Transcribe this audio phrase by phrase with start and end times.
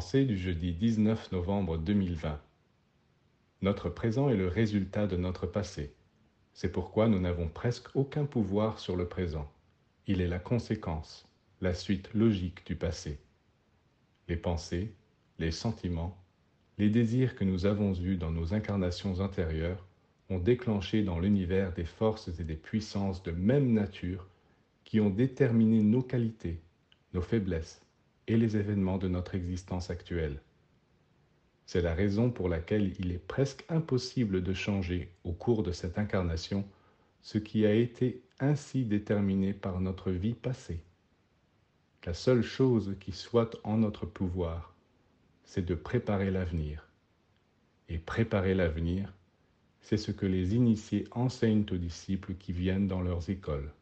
[0.00, 2.40] Du jeudi 19 novembre 2020.
[3.60, 5.94] Notre présent est le résultat de notre passé.
[6.54, 9.52] C'est pourquoi nous n'avons presque aucun pouvoir sur le présent.
[10.06, 11.28] Il est la conséquence,
[11.60, 13.20] la suite logique du passé.
[14.26, 14.94] Les pensées,
[15.38, 16.16] les sentiments,
[16.78, 19.86] les désirs que nous avons eus dans nos incarnations antérieures
[20.30, 24.26] ont déclenché dans l'univers des forces et des puissances de même nature
[24.84, 26.58] qui ont déterminé nos qualités,
[27.12, 27.82] nos faiblesses
[28.30, 30.40] et les événements de notre existence actuelle.
[31.66, 35.98] C'est la raison pour laquelle il est presque impossible de changer au cours de cette
[35.98, 36.64] incarnation
[37.22, 40.80] ce qui a été ainsi déterminé par notre vie passée.
[42.06, 44.76] La seule chose qui soit en notre pouvoir,
[45.42, 46.88] c'est de préparer l'avenir.
[47.88, 49.12] Et préparer l'avenir,
[49.80, 53.72] c'est ce que les initiés enseignent aux disciples qui viennent dans leurs écoles.